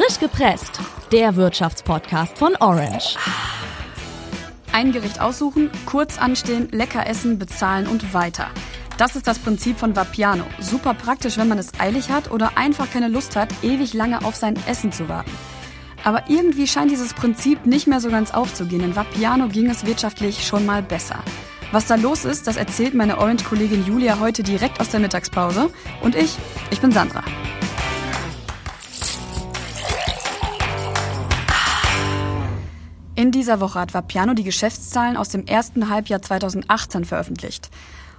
Frisch 0.00 0.18
gepresst, 0.18 0.80
der 1.12 1.36
Wirtschaftspodcast 1.36 2.38
von 2.38 2.56
Orange. 2.56 3.16
Ein 4.72 4.92
Gericht 4.92 5.20
aussuchen, 5.20 5.70
kurz 5.84 6.18
anstehen, 6.18 6.68
lecker 6.70 7.06
essen, 7.06 7.38
bezahlen 7.38 7.86
und 7.86 8.14
weiter. 8.14 8.46
Das 8.96 9.14
ist 9.14 9.26
das 9.26 9.38
Prinzip 9.38 9.78
von 9.78 9.94
Vapiano. 9.94 10.44
Super 10.58 10.94
praktisch, 10.94 11.36
wenn 11.36 11.48
man 11.48 11.58
es 11.58 11.78
eilig 11.78 12.10
hat 12.10 12.30
oder 12.30 12.56
einfach 12.56 12.90
keine 12.90 13.08
Lust 13.08 13.36
hat, 13.36 13.50
ewig 13.62 13.92
lange 13.92 14.24
auf 14.24 14.36
sein 14.36 14.56
Essen 14.66 14.90
zu 14.90 15.10
warten. 15.10 15.32
Aber 16.02 16.30
irgendwie 16.30 16.66
scheint 16.66 16.90
dieses 16.90 17.12
Prinzip 17.12 17.66
nicht 17.66 17.86
mehr 17.86 18.00
so 18.00 18.08
ganz 18.08 18.30
aufzugehen. 18.30 18.82
In 18.82 18.96
Vapiano 18.96 19.48
ging 19.48 19.68
es 19.68 19.84
wirtschaftlich 19.84 20.46
schon 20.46 20.64
mal 20.64 20.82
besser. 20.82 21.18
Was 21.72 21.88
da 21.88 21.96
los 21.96 22.24
ist, 22.24 22.46
das 22.46 22.56
erzählt 22.56 22.94
meine 22.94 23.18
Orange-Kollegin 23.18 23.84
Julia 23.84 24.18
heute 24.18 24.42
direkt 24.42 24.80
aus 24.80 24.88
der 24.88 25.00
Mittagspause. 25.00 25.68
Und 26.00 26.14
ich, 26.14 26.38
ich 26.70 26.80
bin 26.80 26.90
Sandra. 26.90 27.22
In 33.20 33.32
dieser 33.32 33.60
Woche 33.60 33.78
hat 33.78 33.92
Vapiano 33.92 34.32
die 34.32 34.44
Geschäftszahlen 34.44 35.18
aus 35.18 35.28
dem 35.28 35.44
ersten 35.44 35.90
Halbjahr 35.90 36.22
2018 36.22 37.04
veröffentlicht. 37.04 37.68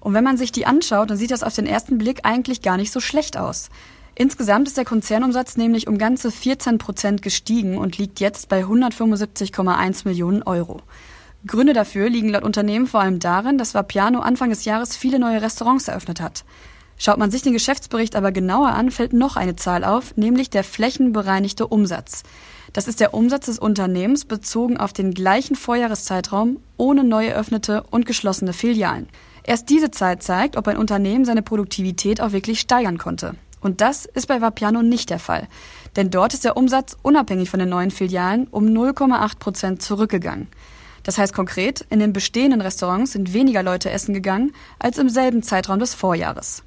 Und 0.00 0.14
wenn 0.14 0.24
man 0.24 0.38
sich 0.38 0.52
die 0.52 0.64
anschaut, 0.64 1.10
dann 1.10 1.18
sieht 1.18 1.32
das 1.32 1.42
auf 1.42 1.54
den 1.54 1.66
ersten 1.66 1.98
Blick 1.98 2.20
eigentlich 2.22 2.62
gar 2.62 2.78
nicht 2.78 2.90
so 2.90 3.00
schlecht 3.00 3.36
aus. 3.36 3.68
Insgesamt 4.14 4.68
ist 4.68 4.78
der 4.78 4.86
Konzernumsatz 4.86 5.58
nämlich 5.58 5.86
um 5.86 5.98
ganze 5.98 6.30
14 6.30 6.78
Prozent 6.78 7.20
gestiegen 7.20 7.76
und 7.76 7.98
liegt 7.98 8.20
jetzt 8.20 8.48
bei 8.48 8.62
175,1 8.62 10.08
Millionen 10.08 10.42
Euro. 10.44 10.80
Gründe 11.46 11.74
dafür 11.74 12.08
liegen 12.08 12.30
laut 12.30 12.44
Unternehmen 12.44 12.86
vor 12.86 13.00
allem 13.00 13.18
darin, 13.18 13.58
dass 13.58 13.74
Vapiano 13.74 14.20
Anfang 14.20 14.48
des 14.48 14.64
Jahres 14.64 14.96
viele 14.96 15.18
neue 15.18 15.42
Restaurants 15.42 15.88
eröffnet 15.88 16.22
hat. 16.22 16.46
Schaut 16.96 17.18
man 17.18 17.30
sich 17.30 17.42
den 17.42 17.52
Geschäftsbericht 17.52 18.16
aber 18.16 18.32
genauer 18.32 18.68
an, 18.68 18.90
fällt 18.90 19.12
noch 19.12 19.36
eine 19.36 19.56
Zahl 19.56 19.84
auf, 19.84 20.16
nämlich 20.16 20.48
der 20.48 20.64
flächenbereinigte 20.64 21.66
Umsatz. 21.66 22.22
Das 22.72 22.88
ist 22.88 23.00
der 23.00 23.14
Umsatz 23.14 23.46
des 23.46 23.58
Unternehmens 23.58 24.24
bezogen 24.24 24.76
auf 24.76 24.92
den 24.92 25.14
gleichen 25.14 25.56
Vorjahreszeitraum 25.56 26.58
ohne 26.76 27.04
neu 27.04 27.26
eröffnete 27.26 27.84
und 27.90 28.06
geschlossene 28.06 28.52
Filialen. 28.52 29.08
Erst 29.44 29.70
diese 29.70 29.90
Zeit 29.90 30.22
zeigt, 30.22 30.56
ob 30.56 30.66
ein 30.68 30.76
Unternehmen 30.76 31.24
seine 31.24 31.42
Produktivität 31.42 32.20
auch 32.20 32.32
wirklich 32.32 32.60
steigern 32.60 32.98
konnte. 32.98 33.36
Und 33.60 33.80
das 33.80 34.04
ist 34.04 34.28
bei 34.28 34.40
Vapiano 34.40 34.82
nicht 34.82 35.10
der 35.10 35.18
Fall. 35.18 35.48
Denn 35.96 36.10
dort 36.10 36.34
ist 36.34 36.44
der 36.44 36.56
Umsatz 36.56 36.96
unabhängig 37.02 37.48
von 37.48 37.60
den 37.60 37.68
neuen 37.68 37.90
Filialen 37.90 38.46
um 38.48 38.66
0,8 38.66 39.38
Prozent 39.38 39.82
zurückgegangen. 39.82 40.48
Das 41.02 41.18
heißt 41.18 41.32
konkret, 41.32 41.86
in 41.88 42.00
den 42.00 42.12
bestehenden 42.12 42.60
Restaurants 42.60 43.12
sind 43.12 43.32
weniger 43.32 43.62
Leute 43.62 43.90
essen 43.90 44.12
gegangen 44.12 44.52
als 44.78 44.98
im 44.98 45.08
selben 45.08 45.42
Zeitraum 45.42 45.78
des 45.78 45.94
Vorjahres. 45.94 46.64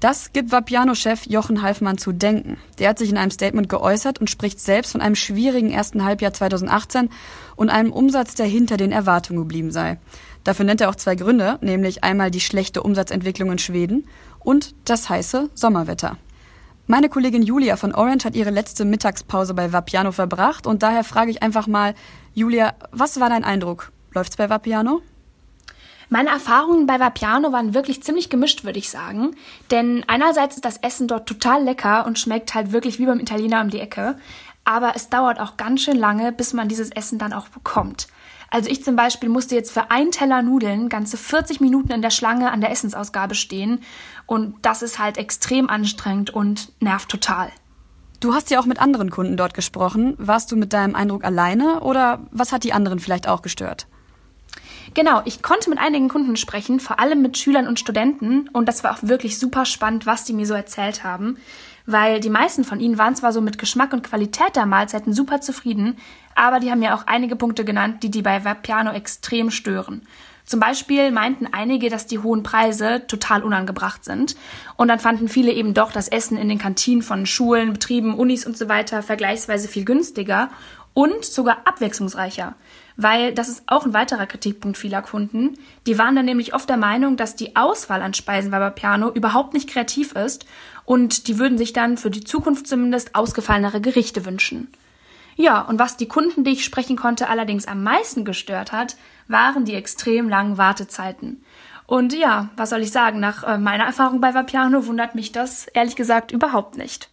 Das 0.00 0.34
gibt 0.34 0.52
Vapiano-Chef 0.52 1.26
Jochen 1.26 1.62
Halfmann 1.62 1.96
zu 1.96 2.12
denken. 2.12 2.58
Der 2.78 2.90
hat 2.90 2.98
sich 2.98 3.08
in 3.08 3.16
einem 3.16 3.30
Statement 3.30 3.70
geäußert 3.70 4.20
und 4.20 4.28
spricht 4.28 4.60
selbst 4.60 4.92
von 4.92 5.00
einem 5.00 5.14
schwierigen 5.14 5.70
ersten 5.70 6.04
Halbjahr 6.04 6.34
2018 6.34 7.08
und 7.56 7.70
einem 7.70 7.92
Umsatz, 7.92 8.34
der 8.34 8.44
hinter 8.44 8.76
den 8.76 8.92
Erwartungen 8.92 9.38
geblieben 9.38 9.70
sei. 9.70 9.98
Dafür 10.44 10.66
nennt 10.66 10.82
er 10.82 10.90
auch 10.90 10.96
zwei 10.96 11.14
Gründe, 11.14 11.58
nämlich 11.62 12.04
einmal 12.04 12.30
die 12.30 12.40
schlechte 12.40 12.82
Umsatzentwicklung 12.82 13.50
in 13.52 13.58
Schweden 13.58 14.06
und 14.38 14.74
das 14.84 15.08
heiße 15.08 15.48
Sommerwetter. 15.54 16.18
Meine 16.86 17.08
Kollegin 17.08 17.42
Julia 17.42 17.76
von 17.76 17.94
Orange 17.94 18.26
hat 18.26 18.36
ihre 18.36 18.50
letzte 18.50 18.84
Mittagspause 18.84 19.54
bei 19.54 19.72
Vapiano 19.72 20.12
verbracht 20.12 20.66
und 20.66 20.82
daher 20.82 21.04
frage 21.04 21.30
ich 21.30 21.42
einfach 21.42 21.66
mal, 21.66 21.94
Julia, 22.34 22.74
was 22.92 23.18
war 23.18 23.30
dein 23.30 23.44
Eindruck? 23.44 23.90
Läuft's 24.12 24.36
bei 24.36 24.50
Vapiano? 24.50 25.00
Meine 26.08 26.30
Erfahrungen 26.30 26.86
bei 26.86 27.00
Vapiano 27.00 27.50
waren 27.50 27.74
wirklich 27.74 28.02
ziemlich 28.02 28.30
gemischt, 28.30 28.64
würde 28.64 28.78
ich 28.78 28.90
sagen. 28.90 29.34
Denn 29.70 30.04
einerseits 30.06 30.56
ist 30.56 30.64
das 30.64 30.76
Essen 30.78 31.08
dort 31.08 31.28
total 31.28 31.64
lecker 31.64 32.06
und 32.06 32.18
schmeckt 32.18 32.54
halt 32.54 32.72
wirklich 32.72 32.98
wie 32.98 33.06
beim 33.06 33.18
Italiener 33.18 33.60
um 33.60 33.70
die 33.70 33.80
Ecke. 33.80 34.16
Aber 34.64 34.92
es 34.94 35.08
dauert 35.08 35.40
auch 35.40 35.56
ganz 35.56 35.82
schön 35.82 35.96
lange, 35.96 36.32
bis 36.32 36.52
man 36.52 36.68
dieses 36.68 36.90
Essen 36.90 37.18
dann 37.18 37.32
auch 37.32 37.48
bekommt. 37.48 38.06
Also 38.50 38.70
ich 38.70 38.84
zum 38.84 38.94
Beispiel 38.94 39.28
musste 39.28 39.56
jetzt 39.56 39.72
für 39.72 39.90
einen 39.90 40.12
Teller 40.12 40.42
Nudeln 40.42 40.88
ganze 40.88 41.16
40 41.16 41.60
Minuten 41.60 41.90
in 41.90 42.02
der 42.02 42.10
Schlange 42.10 42.52
an 42.52 42.60
der 42.60 42.70
Essensausgabe 42.70 43.34
stehen. 43.34 43.80
Und 44.26 44.54
das 44.62 44.82
ist 44.82 44.98
halt 45.00 45.18
extrem 45.18 45.68
anstrengend 45.68 46.30
und 46.30 46.72
nervt 46.80 47.08
total. 47.08 47.50
Du 48.20 48.32
hast 48.32 48.50
ja 48.50 48.60
auch 48.60 48.66
mit 48.66 48.80
anderen 48.80 49.10
Kunden 49.10 49.36
dort 49.36 49.54
gesprochen. 49.54 50.14
Warst 50.18 50.50
du 50.50 50.56
mit 50.56 50.72
deinem 50.72 50.94
Eindruck 50.94 51.24
alleine 51.24 51.80
oder 51.80 52.20
was 52.30 52.52
hat 52.52 52.64
die 52.64 52.72
anderen 52.72 52.98
vielleicht 52.98 53.28
auch 53.28 53.42
gestört? 53.42 53.88
Genau, 54.96 55.20
ich 55.26 55.42
konnte 55.42 55.68
mit 55.68 55.78
einigen 55.78 56.08
Kunden 56.08 56.36
sprechen, 56.36 56.80
vor 56.80 56.98
allem 56.98 57.20
mit 57.20 57.36
Schülern 57.36 57.68
und 57.68 57.78
Studenten. 57.78 58.48
Und 58.54 58.66
das 58.66 58.82
war 58.82 58.94
auch 58.94 59.02
wirklich 59.02 59.38
super 59.38 59.66
spannend, 59.66 60.06
was 60.06 60.24
die 60.24 60.32
mir 60.32 60.46
so 60.46 60.54
erzählt 60.54 61.04
haben. 61.04 61.36
Weil 61.84 62.18
die 62.18 62.30
meisten 62.30 62.64
von 62.64 62.80
ihnen 62.80 62.96
waren 62.96 63.14
zwar 63.14 63.34
so 63.34 63.42
mit 63.42 63.58
Geschmack 63.58 63.92
und 63.92 64.04
Qualität 64.04 64.56
der 64.56 64.64
Mahlzeiten 64.64 65.12
super 65.12 65.42
zufrieden, 65.42 65.98
aber 66.34 66.60
die 66.60 66.70
haben 66.70 66.78
mir 66.78 66.94
auch 66.94 67.06
einige 67.06 67.36
Punkte 67.36 67.62
genannt, 67.62 68.04
die 68.04 68.10
die 68.10 68.22
bei 68.22 68.42
Vapiano 68.46 68.90
extrem 68.90 69.50
stören. 69.50 70.00
Zum 70.46 70.60
Beispiel 70.60 71.10
meinten 71.10 71.46
einige, 71.52 71.90
dass 71.90 72.06
die 72.06 72.20
hohen 72.20 72.42
Preise 72.42 73.06
total 73.06 73.42
unangebracht 73.42 74.02
sind. 74.02 74.34
Und 74.76 74.88
dann 74.88 74.98
fanden 74.98 75.28
viele 75.28 75.52
eben 75.52 75.74
doch 75.74 75.92
das 75.92 76.08
Essen 76.08 76.38
in 76.38 76.48
den 76.48 76.58
Kantinen 76.58 77.02
von 77.02 77.26
Schulen, 77.26 77.74
Betrieben, 77.74 78.14
Unis 78.14 78.46
und 78.46 78.56
so 78.56 78.70
weiter 78.70 79.02
vergleichsweise 79.02 79.68
viel 79.68 79.84
günstiger 79.84 80.48
und 80.94 81.22
sogar 81.26 81.58
abwechslungsreicher 81.66 82.54
weil 82.96 83.34
das 83.34 83.48
ist 83.48 83.62
auch 83.66 83.84
ein 83.84 83.94
weiterer 83.94 84.26
Kritikpunkt 84.26 84.78
vieler 84.78 85.02
Kunden. 85.02 85.58
Die 85.86 85.98
waren 85.98 86.16
dann 86.16 86.24
nämlich 86.24 86.54
oft 86.54 86.68
der 86.68 86.76
Meinung, 86.76 87.16
dass 87.16 87.36
die 87.36 87.56
Auswahl 87.56 88.02
an 88.02 88.14
Speisen 88.14 88.50
bei 88.50 88.70
Piano 88.70 89.10
überhaupt 89.10 89.54
nicht 89.54 89.68
kreativ 89.68 90.12
ist 90.12 90.46
und 90.84 91.28
die 91.28 91.38
würden 91.38 91.58
sich 91.58 91.72
dann 91.72 91.98
für 91.98 92.10
die 92.10 92.24
Zukunft 92.24 92.66
zumindest 92.66 93.14
ausgefallenere 93.14 93.80
Gerichte 93.80 94.24
wünschen. 94.24 94.68
Ja, 95.36 95.60
und 95.60 95.78
was 95.78 95.98
die 95.98 96.08
Kunden, 96.08 96.44
die 96.44 96.52
ich 96.52 96.64
sprechen 96.64 96.96
konnte, 96.96 97.28
allerdings 97.28 97.66
am 97.66 97.82
meisten 97.82 98.24
gestört 98.24 98.72
hat, 98.72 98.96
waren 99.28 99.66
die 99.66 99.74
extrem 99.74 100.30
langen 100.30 100.56
Wartezeiten. 100.56 101.44
Und 101.86 102.14
ja, 102.14 102.48
was 102.56 102.70
soll 102.70 102.80
ich 102.80 102.90
sagen, 102.90 103.20
nach 103.20 103.44
äh, 103.44 103.58
meiner 103.58 103.84
Erfahrung 103.84 104.20
bei 104.20 104.34
Vapiano 104.34 104.86
wundert 104.86 105.14
mich 105.14 105.32
das 105.32 105.66
ehrlich 105.68 105.94
gesagt 105.94 106.32
überhaupt 106.32 106.76
nicht. 106.76 107.10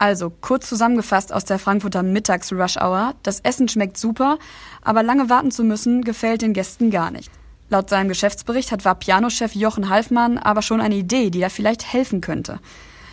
Also, 0.00 0.30
kurz 0.30 0.66
zusammengefasst 0.66 1.30
aus 1.30 1.44
der 1.44 1.58
Frankfurter 1.58 2.02
Mittags-Rush-Hour. 2.02 3.16
Das 3.22 3.40
Essen 3.40 3.68
schmeckt 3.68 3.98
super, 3.98 4.38
aber 4.80 5.02
lange 5.02 5.28
warten 5.28 5.50
zu 5.50 5.62
müssen, 5.62 6.04
gefällt 6.04 6.40
den 6.40 6.54
Gästen 6.54 6.90
gar 6.90 7.10
nicht. 7.10 7.30
Laut 7.68 7.90
seinem 7.90 8.08
Geschäftsbericht 8.08 8.72
hat 8.72 8.86
Vapiano-Chef 8.86 9.54
Jochen 9.54 9.90
Halfmann 9.90 10.38
aber 10.38 10.62
schon 10.62 10.80
eine 10.80 10.94
Idee, 10.94 11.28
die 11.28 11.40
da 11.40 11.50
vielleicht 11.50 11.92
helfen 11.92 12.22
könnte. 12.22 12.60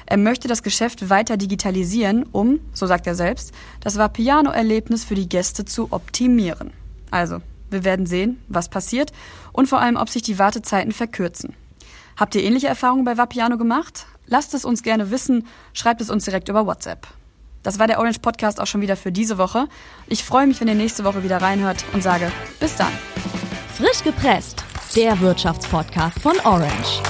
Er 0.05 0.15
möchte 0.15 0.47
das 0.47 0.63
Geschäft 0.63 1.09
weiter 1.09 1.35
digitalisieren, 1.35 2.23
um, 2.31 2.61
so 2.71 2.87
sagt 2.87 3.05
er 3.05 3.15
selbst, 3.15 3.53
das 3.81 3.97
Vapiano-Erlebnis 3.97 5.03
für 5.03 5.15
die 5.15 5.27
Gäste 5.27 5.65
zu 5.65 5.91
optimieren. 5.91 6.71
Also, 7.11 7.39
wir 7.69 7.83
werden 7.83 8.05
sehen, 8.05 8.41
was 8.47 8.69
passiert 8.69 9.11
und 9.51 9.67
vor 9.67 9.81
allem, 9.81 9.97
ob 9.97 10.07
sich 10.07 10.21
die 10.21 10.39
Wartezeiten 10.39 10.93
verkürzen. 10.93 11.53
Habt 12.15 12.33
ihr 12.35 12.43
ähnliche 12.43 12.67
Erfahrungen 12.67 13.03
bei 13.03 13.17
Vapiano 13.17 13.57
gemacht? 13.57 14.05
Lasst 14.27 14.53
es 14.53 14.65
uns 14.65 14.83
gerne 14.83 15.09
wissen, 15.09 15.47
schreibt 15.73 16.01
es 16.01 16.09
uns 16.09 16.25
direkt 16.25 16.49
über 16.49 16.65
WhatsApp. 16.65 17.07
Das 17.63 17.79
war 17.79 17.87
der 17.87 17.99
Orange 17.99 18.19
Podcast 18.19 18.61
auch 18.61 18.67
schon 18.67 18.81
wieder 18.81 18.95
für 18.95 19.11
diese 19.11 19.37
Woche. 19.37 19.67
Ich 20.07 20.23
freue 20.23 20.47
mich, 20.47 20.61
wenn 20.61 20.67
ihr 20.67 20.75
nächste 20.75 21.03
Woche 21.03 21.23
wieder 21.23 21.41
reinhört 21.41 21.83
und 21.93 22.03
sage 22.03 22.31
bis 22.59 22.75
dann. 22.75 22.91
Frisch 23.75 24.03
gepresst, 24.03 24.63
der 24.95 25.19
Wirtschaftspodcast 25.19 26.19
von 26.19 26.39
Orange. 26.45 27.01